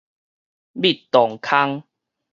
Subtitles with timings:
[0.73, 1.83] 覕洞空